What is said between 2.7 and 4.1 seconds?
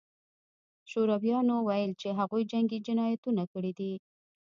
جنایتونه کړي دي